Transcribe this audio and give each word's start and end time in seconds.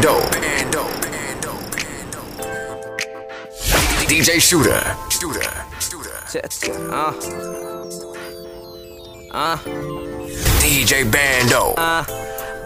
Bando. 0.00 0.18
Bando. 0.30 0.82
Bando. 1.02 1.52
DJ 4.08 4.40
Shooter. 4.40 4.96
Shooter. 5.10 5.52
Shooter. 5.78 6.16
Uh. 6.90 7.12
Uh. 9.30 9.56
DJ 10.62 11.04
Bando. 11.10 11.74
Uh. 11.76 12.04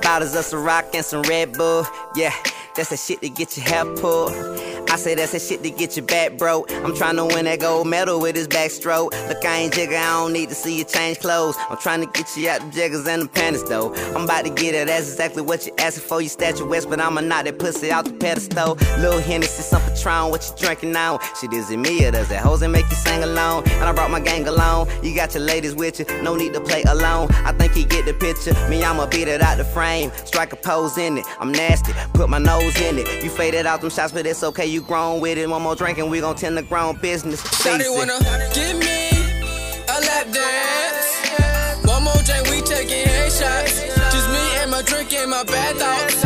Bottles 0.00 0.36
of 0.36 0.44
Ciroc 0.44 0.94
and 0.94 1.04
some 1.04 1.22
Red 1.22 1.54
Bull. 1.54 1.84
Yeah, 2.14 2.32
that's 2.76 2.90
the 2.90 2.96
shit 2.96 3.20
to 3.22 3.28
get 3.28 3.56
your 3.56 3.66
hair 3.66 3.84
pulled. 3.96 4.32
I 4.90 4.96
say 4.96 5.14
that's 5.14 5.32
that 5.32 5.42
shit 5.42 5.62
to 5.62 5.70
get 5.70 5.96
your 5.96 6.06
back 6.06 6.38
broke. 6.38 6.70
I'm 6.70 6.94
trying 6.94 7.16
to 7.16 7.24
win 7.24 7.46
that 7.46 7.60
gold 7.60 7.86
medal 7.86 8.20
with 8.20 8.36
this 8.36 8.46
backstroke. 8.46 9.10
Look, 9.28 9.44
I 9.44 9.56
ain't 9.56 9.74
jigger, 9.74 9.96
I 9.96 10.20
don't 10.20 10.32
need 10.32 10.50
to 10.50 10.54
see 10.54 10.78
you 10.78 10.84
change 10.84 11.18
clothes. 11.18 11.56
I'm 11.68 11.78
trying 11.78 12.00
to 12.00 12.06
get 12.06 12.36
you 12.36 12.48
out 12.48 12.60
the 12.60 12.70
jiggers 12.70 13.06
and 13.06 13.22
the 13.22 13.28
panties 13.28 13.64
though. 13.64 13.92
I'm 14.14 14.24
about 14.24 14.44
to 14.44 14.50
get 14.50 14.74
it, 14.74 14.86
that's 14.86 15.10
exactly 15.10 15.42
what 15.42 15.66
you 15.66 15.72
asking 15.78 16.04
for. 16.04 16.20
You 16.20 16.28
statue 16.28 16.68
west, 16.68 16.88
but 16.88 17.00
I'ma 17.00 17.22
knock 17.22 17.44
that 17.46 17.58
pussy 17.58 17.90
out 17.90 18.04
the 18.04 18.12
pedestal. 18.12 18.74
Lil 18.98 19.20
Hennessy, 19.20 19.62
some 19.62 19.82
Patron, 19.82 20.30
what 20.30 20.48
you 20.48 20.56
drinking 20.56 20.92
now? 20.92 21.18
Shit, 21.40 21.52
is 21.52 21.70
it 21.70 21.78
me 21.78 22.06
or 22.06 22.12
does 22.12 22.28
that 22.28 22.44
that 22.44 22.68
make 22.68 22.88
you 22.88 22.96
sing 22.96 23.22
along? 23.24 23.64
And 23.68 23.84
I 23.84 23.92
brought 23.92 24.10
my 24.10 24.20
gang 24.20 24.46
along. 24.46 24.88
You 25.02 25.14
got 25.14 25.34
your 25.34 25.42
ladies 25.42 25.74
with 25.74 25.98
you, 25.98 26.06
no 26.22 26.36
need 26.36 26.54
to 26.54 26.60
play 26.60 26.82
alone. 26.84 27.28
I 27.32 27.52
think 27.52 27.72
he 27.72 27.84
get 27.84 28.06
the 28.06 28.14
picture. 28.14 28.54
Me, 28.68 28.84
I'ma 28.84 29.06
beat 29.06 29.26
it 29.26 29.42
out 29.42 29.56
the 29.56 29.64
frame. 29.64 30.12
Strike 30.24 30.52
a 30.52 30.56
pose 30.56 30.98
in 30.98 31.18
it. 31.18 31.26
I'm 31.40 31.50
nasty, 31.50 31.92
put 32.12 32.28
my 32.28 32.38
nose 32.38 32.63
in 32.70 32.98
it. 32.98 33.22
You 33.22 33.30
faded 33.30 33.66
out 33.66 33.80
them 33.80 33.90
shots, 33.90 34.12
but 34.12 34.26
it's 34.26 34.42
okay, 34.42 34.66
you 34.66 34.80
grown 34.80 35.20
with 35.20 35.38
it. 35.38 35.48
One 35.48 35.62
more 35.62 35.76
drink 35.76 35.98
and 35.98 36.10
we 36.10 36.20
gon' 36.20 36.36
tend 36.36 36.56
to 36.56 36.62
grown 36.62 36.96
business. 36.96 37.42
Shawty 37.42 37.88
wanna 37.94 38.18
give 38.54 38.78
me 38.78 39.10
a 39.88 40.00
lap 40.00 40.26
dance. 40.32 41.86
One 41.86 42.04
more 42.04 42.22
drink, 42.24 42.48
we 42.50 42.62
taking 42.62 43.06
headshots. 43.06 43.84
Just 44.12 44.28
me 44.30 44.56
and 44.60 44.70
my 44.70 44.82
drink 44.82 45.12
and 45.12 45.30
my 45.30 45.44
bad 45.44 45.76
thoughts. 45.76 46.23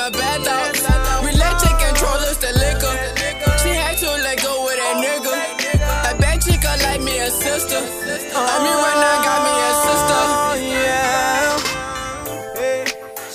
My 0.00 0.08
bad 0.08 0.40
thoughts. 0.48 0.80
We 1.24 1.30
let 1.36 1.54
take 1.60 1.78
control 1.86 2.20
of 2.30 2.36
the 2.40 2.52
liquor. 2.64 2.94
She 3.62 3.70
had 3.82 3.98
to 3.98 4.10
let 4.24 4.42
go 4.42 4.52
of 4.64 4.76
that 4.80 4.96
nigga. 5.04 5.34
I 6.08 6.12
bet 6.18 6.42
she 6.42 6.56
gon' 6.56 6.80
like 6.88 7.02
me 7.02 7.18
a 7.18 7.30
sister. 7.30 7.80
On 8.40 8.58
me 8.64 8.72
right 8.84 8.98
now, 9.04 9.26
got 9.26 9.40
me 9.46 9.52
a 9.68 9.72
sister. 9.86 10.22
yeah. 10.74 11.58
Hey, 12.60 12.84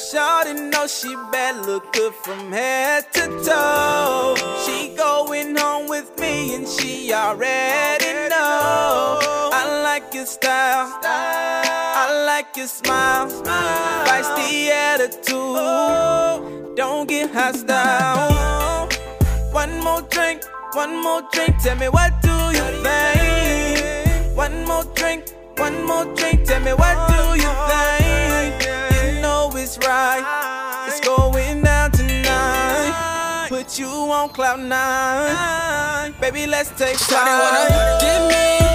Shawty 0.07 0.53
know 0.71 0.87
she 0.87 1.11
bad, 1.31 1.55
look 1.67 1.93
good 1.93 2.13
from 2.23 2.51
head 2.51 3.13
to 3.13 3.25
toe. 3.45 4.35
She 4.65 4.95
going 4.95 5.55
home 5.55 5.87
with 5.87 6.09
me 6.19 6.55
and 6.55 6.67
she 6.67 7.13
already 7.13 8.13
know. 8.31 9.19
I 9.59 9.81
like 9.83 10.13
your 10.15 10.25
style, 10.25 10.87
I 11.03 12.23
like 12.25 12.57
your 12.57 12.67
smile, 12.67 13.27
feisty 14.07 14.69
attitude. 14.69 16.54
Don't 17.05 17.19
get 17.19 17.31
hostile. 17.35 18.89
One 19.51 19.79
more 19.83 20.01
drink, 20.09 20.41
one 20.73 21.03
more 21.03 21.21
drink. 21.31 21.55
Tell 21.61 21.75
me 21.77 21.87
what 21.87 22.19
do 22.23 22.31
you 22.31 22.65
think? 22.81 24.35
One 24.35 24.65
more 24.65 24.83
drink, 24.95 25.25
one 25.57 25.85
more 25.85 26.05
drink. 26.15 26.45
Tell 26.45 26.59
me 26.61 26.73
what 26.73 26.97
do 27.07 27.41
you 27.43 27.51
think? 27.69 28.63
You 29.05 29.21
know 29.21 29.51
it's 29.53 29.77
right. 29.85 30.25
It's 30.87 30.99
going 30.99 31.61
down 31.61 31.91
tonight. 31.91 33.49
Put 33.49 33.77
you 33.77 33.87
on 33.87 34.29
cloud 34.29 34.61
nine, 34.61 36.15
baby. 36.19 36.47
Let's 36.47 36.71
take 36.71 36.97
time. 36.97 37.99
give 38.01 38.29
me 38.29 38.74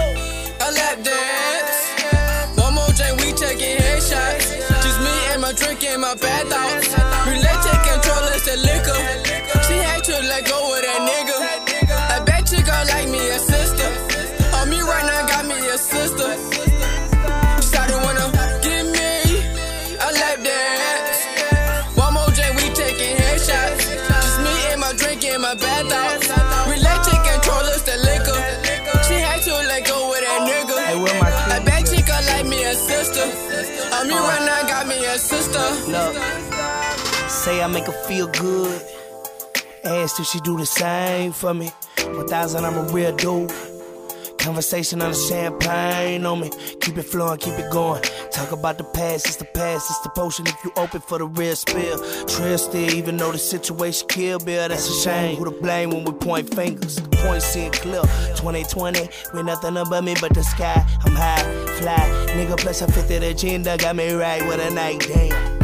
my 25.50 25.56
drink 25.56 25.80
and 25.80 25.88
my 25.88 25.98
bad 25.98 26.20
thoughts. 26.20 26.68
We 26.68 26.76
let 26.82 27.04
take 27.04 27.24
control 27.32 27.64
of 27.64 27.84
the 27.84 27.96
liquor. 28.06 28.40
She 29.04 29.14
had 29.14 29.42
to 29.42 29.52
let 29.68 29.86
go 29.86 30.08
of 30.08 30.20
that 30.20 30.40
nigga. 30.48 30.86
Hey, 30.86 30.96
where 30.96 31.20
my 31.20 31.30
I 31.30 31.64
bet 31.64 31.88
she 31.88 32.02
gon' 32.02 32.24
like 32.26 32.46
me 32.46 32.64
a 32.64 32.74
sister. 32.74 33.24
On 33.96 34.08
me 34.08 34.14
right 34.14 34.44
now, 34.46 34.68
got 34.68 34.86
me 34.86 35.04
a 35.04 35.18
sister. 35.18 35.58
Look, 35.90 36.14
say 37.28 37.62
I 37.62 37.66
make 37.66 37.84
her 37.84 38.04
feel 38.06 38.28
good. 38.28 38.82
Ask 39.84 40.20
if 40.20 40.26
she 40.26 40.40
do 40.40 40.56
the 40.56 40.66
same 40.66 41.32
for 41.32 41.54
me. 41.54 41.70
1000, 42.04 42.64
I'm 42.64 42.76
a 42.76 42.92
real 42.92 43.14
dude. 43.16 43.50
Conversation 44.40 45.02
on 45.02 45.10
the 45.10 45.16
champagne 45.16 46.24
on 46.24 46.40
me. 46.40 46.50
Keep 46.80 46.96
it 46.96 47.02
flowing, 47.02 47.38
keep 47.38 47.58
it 47.58 47.70
going. 47.70 48.02
Talk 48.32 48.52
about 48.52 48.78
the 48.78 48.84
past, 48.84 49.26
it's 49.26 49.36
the 49.36 49.44
past, 49.44 49.90
it's 49.90 50.00
the 50.00 50.08
potion. 50.08 50.46
If 50.46 50.56
you 50.64 50.72
open 50.76 51.02
for 51.02 51.18
the 51.18 51.26
real 51.26 51.54
spill, 51.54 51.98
trail 52.26 52.58
even 52.74 53.18
though 53.18 53.32
the 53.32 53.38
situation 53.38 54.08
kill 54.08 54.38
Bill, 54.38 54.68
that's 54.68 54.88
a 54.88 55.00
shame. 55.02 55.36
Who 55.36 55.44
to 55.44 55.50
blame 55.50 55.90
when 55.90 56.04
we 56.04 56.12
point 56.12 56.54
fingers? 56.54 56.96
The 56.96 57.16
point 57.18 57.42
seem 57.42 57.70
clear. 57.70 58.00
2020, 58.36 59.00
with 59.34 59.44
nothing 59.44 59.76
above 59.76 60.04
me 60.04 60.16
but 60.22 60.32
the 60.32 60.42
sky. 60.42 60.86
I'm 61.04 61.12
high, 61.12 61.42
fly. 61.78 61.98
Nigga, 62.34 62.56
plus 62.58 62.80
I 62.80 62.86
fit 62.86 63.08
that 63.08 63.22
agenda, 63.22 63.76
got 63.76 63.94
me 63.94 64.10
right 64.12 64.42
with 64.46 64.58
a 64.58 64.70
night, 64.74 65.00
damn. 65.00 65.60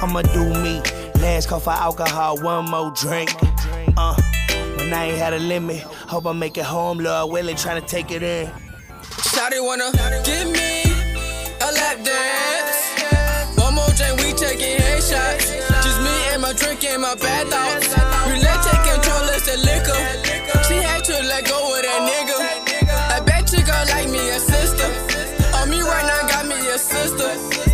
I'ma 0.00 0.22
do 0.22 0.54
me. 0.62 0.80
Last 1.20 1.48
call 1.48 1.58
for 1.58 1.70
alcohol, 1.70 2.40
one 2.42 2.70
more 2.70 2.92
drink. 2.92 3.30
When 4.92 5.00
I 5.00 5.04
ain't 5.06 5.16
had 5.16 5.32
a 5.32 5.38
limit, 5.38 5.80
hope 5.80 6.26
I 6.26 6.32
make 6.34 6.58
it 6.58 6.66
home, 6.66 6.98
Lord 6.98 7.32
willing, 7.32 7.56
tryna 7.56 7.86
take 7.86 8.10
it 8.10 8.22
in. 8.22 8.46
Shawty 9.32 9.58
wanna 9.64 9.88
give 10.22 10.48
me 10.52 10.84
a 11.64 11.68
lap 11.72 11.96
dance. 12.04 13.56
One 13.56 13.72
more 13.72 13.88
drink, 13.96 14.20
we 14.20 14.34
taking 14.34 14.76
headshots. 14.76 15.48
Just 15.80 15.98
me 16.04 16.12
and 16.34 16.42
my 16.42 16.52
drink 16.52 16.84
and 16.84 17.00
my 17.00 17.14
bad 17.14 17.48
thoughts. 17.48 17.88
We 18.28 18.36
let 18.44 18.60
take 18.68 18.84
control 18.92 19.24
of 19.32 19.40
the 19.48 19.56
liquor. 19.64 20.00
She 20.68 20.74
had 20.74 21.02
to 21.04 21.22
let 21.24 21.48
go 21.48 21.56
of 21.56 21.80
that 21.80 22.00
nigga. 22.04 23.16
I 23.16 23.20
bet 23.24 23.50
you 23.50 23.64
gon' 23.64 23.88
like 23.96 24.10
me 24.10 24.28
a 24.28 24.38
sister. 24.38 24.88
On 25.56 25.70
me 25.70 25.80
right 25.80 26.04
now, 26.04 26.28
got 26.28 26.44
me 26.44 26.68
a 26.68 26.76
sister. 26.76 27.71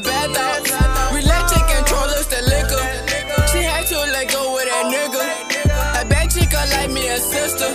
Bad 0.00 0.30
thoughts. 0.34 0.70
We 1.14 1.22
let 1.22 1.48
take 1.48 1.68
control 1.76 2.08
of 2.18 2.28
the 2.28 2.42
liquor. 2.52 2.84
She 3.52 3.62
had 3.62 3.86
to 3.86 3.98
let 4.12 4.28
go 4.32 4.58
of 4.58 4.64
that 4.64 4.84
nigga. 4.92 5.24
I 6.00 6.04
bet 6.04 6.32
she 6.32 6.44
gon' 6.46 6.68
like 6.70 6.90
me 6.90 7.08
a 7.08 7.18
sister. 7.18 7.70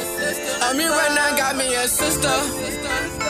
On 0.66 0.78
me 0.78 0.86
right 0.86 1.14
now, 1.16 1.38
got 1.38 1.56
me 1.56 1.74
a 1.74 1.88
sister. 1.88 3.21